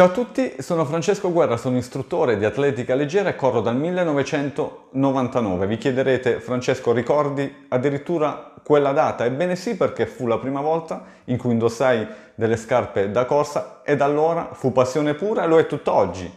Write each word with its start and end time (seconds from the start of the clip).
Ciao 0.00 0.08
a 0.08 0.12
tutti, 0.12 0.54
sono 0.60 0.86
Francesco 0.86 1.30
Guerra, 1.30 1.58
sono 1.58 1.76
istruttore 1.76 2.38
di 2.38 2.46
atletica 2.46 2.94
leggera 2.94 3.28
e 3.28 3.34
corro 3.34 3.60
dal 3.60 3.76
1999. 3.76 5.66
Vi 5.66 5.76
chiederete, 5.76 6.40
Francesco, 6.40 6.94
ricordi 6.94 7.66
addirittura 7.68 8.54
quella 8.62 8.92
data? 8.92 9.26
Ebbene 9.26 9.56
sì, 9.56 9.76
perché 9.76 10.06
fu 10.06 10.26
la 10.26 10.38
prima 10.38 10.62
volta 10.62 11.04
in 11.24 11.36
cui 11.36 11.52
indossai 11.52 12.08
delle 12.34 12.56
scarpe 12.56 13.10
da 13.10 13.26
corsa 13.26 13.82
e 13.84 13.94
da 13.94 14.06
allora 14.06 14.48
fu 14.52 14.72
passione 14.72 15.12
pura 15.12 15.44
e 15.44 15.46
lo 15.46 15.58
è 15.58 15.66
tutt'oggi. 15.66 16.34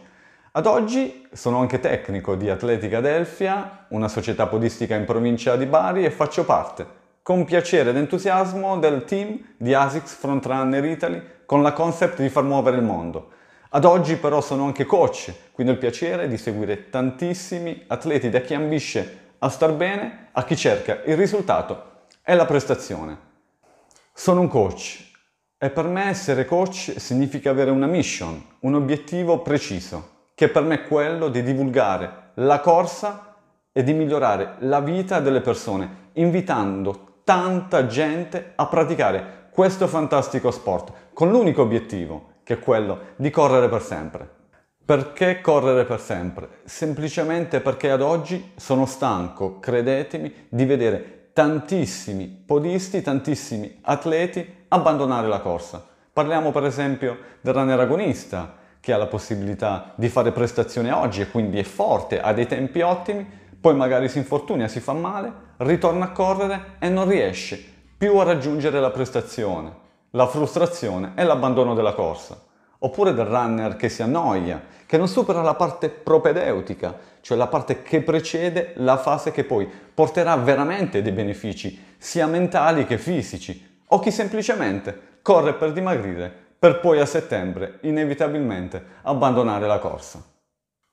Ad 0.52 0.66
oggi 0.66 1.26
sono 1.32 1.60
anche 1.60 1.80
tecnico 1.80 2.34
di 2.34 2.50
Atletica 2.50 3.00
Delfia, 3.00 3.86
una 3.88 4.08
società 4.08 4.46
podistica 4.46 4.94
in 4.94 5.06
provincia 5.06 5.56
di 5.56 5.64
Bari 5.64 6.04
e 6.04 6.10
faccio 6.10 6.44
parte, 6.44 6.86
con 7.22 7.46
piacere 7.46 7.88
ed 7.88 7.96
entusiasmo, 7.96 8.78
del 8.78 9.04
team 9.06 9.42
di 9.56 9.72
ASICS 9.72 10.16
Frontrunner 10.16 10.84
Italy 10.84 11.22
con 11.46 11.62
la 11.62 11.72
concept 11.72 12.20
di 12.20 12.28
far 12.28 12.42
muovere 12.42 12.76
il 12.76 12.82
mondo. 12.82 13.32
Ad 13.76 13.84
oggi 13.84 14.18
però 14.18 14.40
sono 14.40 14.66
anche 14.66 14.84
coach, 14.84 15.32
quindi 15.50 15.72
ho 15.72 15.74
il 15.74 15.80
piacere 15.80 16.28
di 16.28 16.38
seguire 16.38 16.90
tantissimi 16.90 17.82
atleti, 17.88 18.30
da 18.30 18.38
chi 18.38 18.54
ambisce 18.54 19.32
a 19.38 19.48
star 19.48 19.72
bene 19.72 20.28
a 20.30 20.44
chi 20.44 20.56
cerca 20.56 21.02
il 21.06 21.16
risultato 21.16 22.02
e 22.22 22.36
la 22.36 22.44
prestazione. 22.44 23.18
Sono 24.12 24.42
un 24.42 24.46
coach 24.46 25.04
e 25.58 25.70
per 25.70 25.86
me 25.86 26.04
essere 26.04 26.44
coach 26.44 26.94
significa 26.98 27.50
avere 27.50 27.72
una 27.72 27.88
mission, 27.88 28.40
un 28.60 28.74
obiettivo 28.74 29.40
preciso, 29.40 30.28
che 30.36 30.48
per 30.48 30.62
me 30.62 30.76
è 30.76 30.86
quello 30.86 31.26
di 31.26 31.42
divulgare 31.42 32.30
la 32.34 32.60
corsa 32.60 33.34
e 33.72 33.82
di 33.82 33.92
migliorare 33.92 34.54
la 34.60 34.78
vita 34.78 35.18
delle 35.18 35.40
persone, 35.40 36.10
invitando 36.12 37.22
tanta 37.24 37.86
gente 37.86 38.52
a 38.54 38.66
praticare 38.66 39.48
questo 39.50 39.88
fantastico 39.88 40.52
sport 40.52 40.92
con 41.12 41.28
l'unico 41.28 41.62
obiettivo 41.62 42.33
che 42.44 42.54
è 42.54 42.58
quello 42.60 42.98
di 43.16 43.30
correre 43.30 43.68
per 43.68 43.82
sempre. 43.82 44.28
Perché 44.84 45.40
correre 45.40 45.86
per 45.86 45.98
sempre? 45.98 46.48
Semplicemente 46.64 47.60
perché 47.60 47.90
ad 47.90 48.02
oggi 48.02 48.52
sono 48.56 48.84
stanco, 48.84 49.58
credetemi, 49.58 50.46
di 50.50 50.66
vedere 50.66 51.30
tantissimi 51.32 52.26
podisti, 52.26 53.00
tantissimi 53.00 53.78
atleti 53.80 54.66
abbandonare 54.68 55.26
la 55.26 55.40
corsa. 55.40 55.82
Parliamo 56.12 56.52
per 56.52 56.64
esempio 56.64 57.16
del 57.40 57.54
runner 57.54 57.80
agonista, 57.80 58.56
che 58.78 58.92
ha 58.92 58.98
la 58.98 59.06
possibilità 59.06 59.94
di 59.94 60.10
fare 60.10 60.30
prestazione 60.30 60.92
oggi 60.92 61.22
e 61.22 61.30
quindi 61.30 61.58
è 61.58 61.62
forte, 61.62 62.20
ha 62.20 62.34
dei 62.34 62.46
tempi 62.46 62.82
ottimi, 62.82 63.26
poi 63.58 63.74
magari 63.74 64.10
si 64.10 64.18
infortuna, 64.18 64.68
si 64.68 64.80
fa 64.80 64.92
male, 64.92 65.32
ritorna 65.56 66.04
a 66.04 66.12
correre 66.12 66.74
e 66.78 66.90
non 66.90 67.08
riesce 67.08 67.58
più 67.96 68.18
a 68.18 68.24
raggiungere 68.24 68.78
la 68.80 68.90
prestazione 68.90 69.82
la 70.14 70.26
frustrazione 70.26 71.12
e 71.14 71.24
l'abbandono 71.24 71.74
della 71.74 71.92
corsa. 71.92 72.40
Oppure 72.78 73.14
del 73.14 73.26
runner 73.26 73.76
che 73.76 73.88
si 73.88 74.02
annoia, 74.02 74.62
che 74.86 74.98
non 74.98 75.08
supera 75.08 75.42
la 75.42 75.54
parte 75.54 75.88
propedeutica, 75.88 76.96
cioè 77.20 77.36
la 77.38 77.46
parte 77.46 77.82
che 77.82 78.02
precede 78.02 78.72
la 78.76 78.96
fase 78.96 79.30
che 79.32 79.44
poi 79.44 79.68
porterà 79.94 80.36
veramente 80.36 81.02
dei 81.02 81.12
benefici, 81.12 81.94
sia 81.96 82.26
mentali 82.26 82.84
che 82.84 82.98
fisici, 82.98 83.80
o 83.86 83.98
chi 83.98 84.10
semplicemente 84.10 85.18
corre 85.22 85.54
per 85.54 85.72
dimagrire 85.72 86.32
per 86.58 86.80
poi 86.80 87.00
a 87.00 87.06
settembre 87.06 87.78
inevitabilmente 87.82 88.82
abbandonare 89.02 89.66
la 89.66 89.78
corsa. 89.78 90.22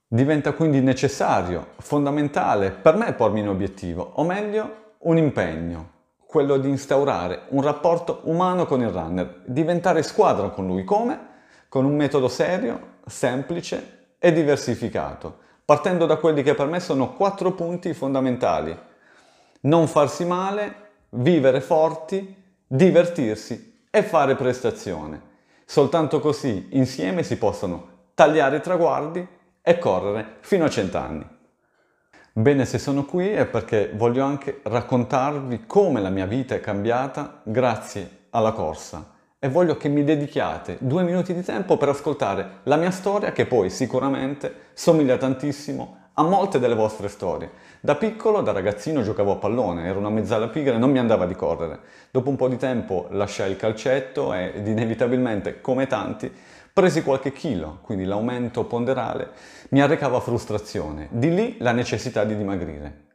Diventa 0.07 0.53
quindi 0.53 0.81
necessario, 0.81 1.67
fondamentale 1.79 2.71
per 2.71 2.95
me 2.95 3.13
pormi 3.13 3.41
un 3.41 3.49
obiettivo, 3.49 4.11
o 4.15 4.23
meglio 4.23 4.95
un 4.99 5.17
impegno, 5.17 5.89
quello 6.31 6.55
di 6.55 6.69
instaurare 6.69 7.41
un 7.49 7.61
rapporto 7.61 8.21
umano 8.23 8.65
con 8.65 8.79
il 8.79 8.87
runner, 8.87 9.41
diventare 9.47 10.01
squadra 10.01 10.47
con 10.47 10.65
lui. 10.65 10.85
Come? 10.85 11.19
Con 11.67 11.83
un 11.83 11.93
metodo 11.93 12.29
serio, 12.29 12.99
semplice 13.05 14.13
e 14.17 14.31
diversificato, 14.31 15.39
partendo 15.65 16.05
da 16.05 16.15
quelli 16.15 16.41
che 16.41 16.55
per 16.55 16.67
me 16.67 16.79
sono 16.79 17.15
quattro 17.15 17.51
punti 17.51 17.93
fondamentali. 17.93 18.73
Non 19.63 19.87
farsi 19.87 20.23
male, 20.23 20.75
vivere 21.09 21.59
forti, 21.59 22.33
divertirsi 22.65 23.87
e 23.91 24.01
fare 24.01 24.35
prestazione. 24.35 25.21
Soltanto 25.65 26.21
così 26.21 26.69
insieme 26.71 27.23
si 27.23 27.37
possono 27.37 27.87
tagliare 28.13 28.55
i 28.55 28.61
traguardi 28.61 29.27
e 29.61 29.77
correre 29.77 30.37
fino 30.39 30.63
a 30.63 30.69
cent'anni. 30.69 31.39
Bene, 32.33 32.63
se 32.63 32.77
sono 32.77 33.03
qui 33.03 33.27
è 33.27 33.45
perché 33.45 33.91
voglio 33.93 34.23
anche 34.23 34.61
raccontarvi 34.63 35.65
come 35.67 35.99
la 35.99 36.07
mia 36.07 36.25
vita 36.25 36.55
è 36.55 36.61
cambiata 36.61 37.41
grazie 37.43 38.19
alla 38.29 38.53
corsa 38.53 39.15
e 39.37 39.49
voglio 39.49 39.75
che 39.75 39.89
mi 39.89 40.05
dedichiate 40.05 40.77
due 40.79 41.03
minuti 41.03 41.33
di 41.33 41.43
tempo 41.43 41.75
per 41.75 41.89
ascoltare 41.89 42.59
la 42.63 42.77
mia 42.77 42.91
storia 42.91 43.33
che 43.33 43.45
poi 43.45 43.69
sicuramente 43.69 44.69
somiglia 44.71 45.17
tantissimo 45.17 45.97
a 46.13 46.23
molte 46.23 46.57
delle 46.59 46.73
vostre 46.73 47.09
storie. 47.09 47.51
Da 47.81 47.95
piccolo, 47.95 48.41
da 48.41 48.53
ragazzino, 48.53 49.01
giocavo 49.01 49.33
a 49.33 49.35
pallone, 49.35 49.85
ero 49.85 49.99
una 49.99 50.09
mezzala 50.09 50.47
pigra 50.47 50.75
e 50.75 50.77
non 50.77 50.91
mi 50.91 50.99
andava 50.99 51.25
di 51.25 51.35
correre. 51.35 51.79
Dopo 52.11 52.29
un 52.29 52.37
po' 52.37 52.47
di 52.47 52.57
tempo 52.57 53.07
lasciai 53.11 53.51
il 53.51 53.57
calcetto 53.57 54.33
ed 54.33 54.65
inevitabilmente, 54.65 55.59
come 55.59 55.87
tanti, 55.87 56.31
Presi 56.73 57.03
qualche 57.03 57.33
chilo, 57.33 57.79
quindi 57.81 58.05
l'aumento 58.05 58.63
ponderale 58.63 59.31
mi 59.71 59.81
arrecava 59.81 60.21
frustrazione, 60.21 61.09
di 61.11 61.33
lì 61.33 61.57
la 61.59 61.73
necessità 61.73 62.23
di 62.23 62.37
dimagrire. 62.37 63.07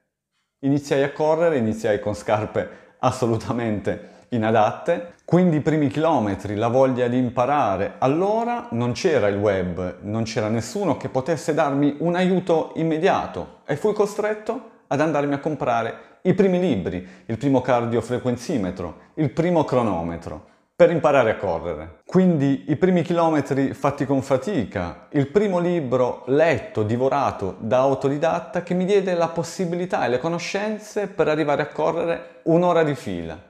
Iniziai 0.67 1.03
a 1.03 1.11
correre, 1.11 1.57
iniziai 1.57 1.99
con 1.99 2.13
scarpe 2.13 2.97
assolutamente 2.99 4.25
inadatte, 4.31 5.15
quindi 5.25 5.57
i 5.57 5.61
primi 5.61 5.89
chilometri, 5.89 6.55
la 6.55 6.69
voglia 6.69 7.09
di 7.09 7.17
imparare. 7.17 7.95
Allora 7.97 8.69
non 8.73 8.93
c'era 8.93 9.29
il 9.29 9.39
web, 9.39 10.01
non 10.03 10.25
c'era 10.25 10.49
nessuno 10.49 10.99
che 10.99 11.09
potesse 11.09 11.55
darmi 11.55 11.97
un 12.01 12.15
aiuto 12.15 12.73
immediato 12.75 13.61
e 13.65 13.77
fui 13.77 13.95
costretto 13.95 14.71
ad 14.89 15.01
andarmi 15.01 15.33
a 15.33 15.41
comprare 15.41 16.19
i 16.23 16.35
primi 16.35 16.61
libri, 16.61 17.09
il 17.25 17.39
primo 17.39 17.63
cardiofrequenzimetro, 17.63 18.97
il 19.15 19.31
primo 19.31 19.65
cronometro 19.65 20.55
per 20.77 20.91
imparare 20.91 21.31
a 21.31 21.37
correre. 21.37 22.01
Quindi 22.05 22.65
i 22.69 22.77
primi 22.77 23.01
chilometri 23.01 23.73
fatti 23.73 24.05
con 24.05 24.21
fatica, 24.21 25.07
il 25.13 25.29
primo 25.29 25.59
libro 25.59 26.25
letto, 26.27 26.83
divorato 26.83 27.57
da 27.61 27.79
autodidatta 27.79 28.63
che 28.63 28.75
mi 28.75 28.85
diede 28.85 29.15
la 29.15 29.29
possibilità 29.29 30.05
e 30.05 30.11
le 30.11 30.19
conoscenze 30.19 31.07
per 31.07 31.29
arrivare 31.29 31.63
a 31.63 31.69
correre 31.69 32.41
un'ora 32.43 32.83
di 32.83 32.95
fila. 32.95 33.41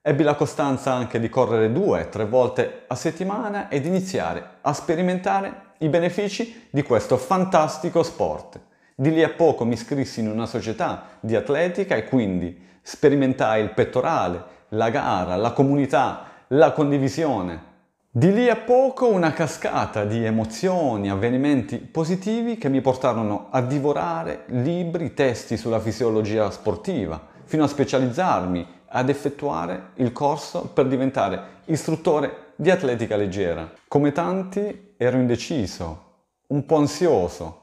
Ebbi 0.00 0.22
la 0.22 0.36
costanza 0.36 0.90
anche 0.90 1.20
di 1.20 1.28
correre 1.28 1.70
due, 1.70 2.08
tre 2.08 2.24
volte 2.24 2.84
a 2.86 2.94
settimana 2.94 3.68
ed 3.68 3.84
iniziare 3.84 4.42
a 4.62 4.72
sperimentare 4.72 5.72
i 5.78 5.90
benefici 5.90 6.68
di 6.70 6.82
questo 6.82 7.18
fantastico 7.18 8.02
sport. 8.02 8.58
Di 8.94 9.12
lì 9.12 9.22
a 9.22 9.28
poco 9.28 9.66
mi 9.66 9.74
iscrissi 9.74 10.20
in 10.20 10.30
una 10.30 10.46
società 10.46 11.18
di 11.20 11.36
atletica 11.36 11.94
e 11.94 12.04
quindi 12.04 12.58
sperimentai 12.80 13.62
il 13.62 13.72
pettorale, 13.72 14.42
la 14.68 14.88
gara, 14.88 15.36
la 15.36 15.52
comunità, 15.52 16.32
la 16.48 16.72
condivisione. 16.72 17.72
Di 18.10 18.32
lì 18.32 18.48
a 18.48 18.56
poco 18.56 19.08
una 19.08 19.32
cascata 19.32 20.04
di 20.04 20.24
emozioni, 20.24 21.10
avvenimenti 21.10 21.78
positivi 21.78 22.58
che 22.58 22.68
mi 22.68 22.80
portarono 22.80 23.48
a 23.50 23.60
divorare 23.60 24.44
libri, 24.48 25.14
testi 25.14 25.56
sulla 25.56 25.80
fisiologia 25.80 26.50
sportiva, 26.50 27.20
fino 27.44 27.64
a 27.64 27.68
specializzarmi, 27.68 28.66
ad 28.86 29.08
effettuare 29.08 29.90
il 29.94 30.12
corso 30.12 30.68
per 30.72 30.86
diventare 30.86 31.62
istruttore 31.64 32.52
di 32.56 32.70
atletica 32.70 33.16
leggera. 33.16 33.68
Come 33.88 34.12
tanti 34.12 34.94
ero 34.96 35.16
indeciso, 35.16 36.02
un 36.48 36.64
po' 36.66 36.76
ansioso. 36.76 37.62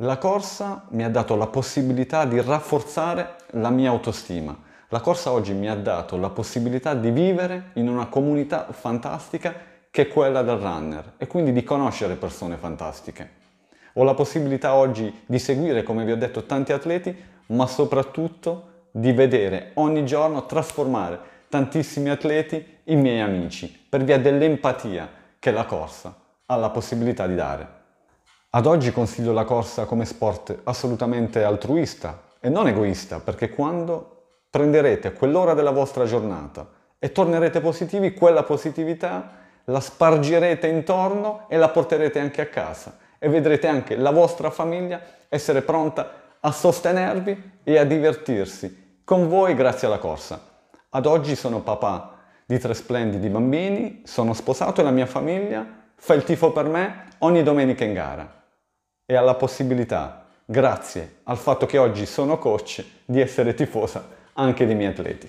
La 0.00 0.18
corsa 0.18 0.86
mi 0.90 1.04
ha 1.04 1.08
dato 1.08 1.36
la 1.36 1.46
possibilità 1.46 2.24
di 2.24 2.40
rafforzare 2.40 3.36
la 3.50 3.70
mia 3.70 3.90
autostima 3.90 4.64
la 4.90 5.00
corsa 5.00 5.32
oggi 5.32 5.52
mi 5.52 5.68
ha 5.68 5.74
dato 5.74 6.16
la 6.16 6.30
possibilità 6.30 6.94
di 6.94 7.10
vivere 7.10 7.70
in 7.74 7.88
una 7.88 8.06
comunità 8.06 8.68
fantastica 8.70 9.52
che 9.90 10.02
è 10.02 10.08
quella 10.08 10.42
del 10.42 10.58
runner 10.58 11.14
e 11.16 11.26
quindi 11.26 11.52
di 11.52 11.64
conoscere 11.64 12.14
persone 12.14 12.56
fantastiche. 12.56 13.30
Ho 13.94 14.04
la 14.04 14.14
possibilità 14.14 14.74
oggi 14.74 15.22
di 15.26 15.38
seguire, 15.40 15.82
come 15.82 16.04
vi 16.04 16.12
ho 16.12 16.16
detto, 16.16 16.44
tanti 16.44 16.72
atleti, 16.72 17.16
ma 17.46 17.66
soprattutto 17.66 18.84
di 18.92 19.10
vedere 19.12 19.72
ogni 19.74 20.04
giorno 20.06 20.46
trasformare 20.46 21.18
tantissimi 21.48 22.08
atleti 22.08 22.64
in 22.84 23.00
miei 23.00 23.20
amici 23.20 23.86
per 23.88 24.04
via 24.04 24.18
dell'empatia 24.18 25.08
che 25.38 25.50
la 25.50 25.64
corsa 25.64 26.14
ha 26.46 26.56
la 26.56 26.70
possibilità 26.70 27.26
di 27.26 27.34
dare. 27.34 27.68
Ad 28.50 28.66
oggi 28.66 28.92
consiglio 28.92 29.32
la 29.32 29.44
corsa 29.44 29.84
come 29.84 30.04
sport 30.04 30.60
assolutamente 30.62 31.42
altruista 31.42 32.22
e 32.38 32.48
non 32.48 32.68
egoista, 32.68 33.18
perché 33.18 33.50
quando 33.50 34.15
prenderete 34.56 35.12
quell'ora 35.12 35.52
della 35.52 35.70
vostra 35.70 36.06
giornata 36.06 36.66
e 36.98 37.12
tornerete 37.12 37.60
positivi, 37.60 38.14
quella 38.14 38.42
positività 38.42 39.44
la 39.64 39.80
spargirete 39.80 40.66
intorno 40.66 41.44
e 41.50 41.58
la 41.58 41.68
porterete 41.68 42.18
anche 42.18 42.40
a 42.40 42.46
casa 42.46 42.96
e 43.18 43.28
vedrete 43.28 43.66
anche 43.66 43.96
la 43.96 44.12
vostra 44.12 44.48
famiglia 44.48 44.98
essere 45.28 45.60
pronta 45.60 46.10
a 46.40 46.52
sostenervi 46.52 47.60
e 47.64 47.76
a 47.76 47.84
divertirsi 47.84 49.00
con 49.04 49.28
voi 49.28 49.54
grazie 49.54 49.88
alla 49.88 49.98
corsa. 49.98 50.40
Ad 50.88 51.04
oggi 51.04 51.36
sono 51.36 51.60
papà 51.60 52.14
di 52.46 52.58
tre 52.58 52.72
splendidi 52.72 53.28
bambini, 53.28 54.04
sono 54.06 54.32
sposato 54.32 54.80
e 54.80 54.84
la 54.84 54.90
mia 54.90 55.04
famiglia 55.04 55.66
fa 55.96 56.14
il 56.14 56.24
tifo 56.24 56.50
per 56.52 56.64
me 56.64 57.08
ogni 57.18 57.42
domenica 57.42 57.84
in 57.84 57.92
gara 57.92 58.42
e 59.04 59.14
alla 59.16 59.34
possibilità, 59.34 60.24
grazie 60.46 61.16
al 61.24 61.36
fatto 61.36 61.66
che 61.66 61.76
oggi 61.76 62.06
sono 62.06 62.38
coach, 62.38 62.82
di 63.04 63.20
essere 63.20 63.52
tifosa 63.52 64.16
anche 64.36 64.66
dei 64.66 64.74
miei 64.74 64.90
atleti. 64.90 65.28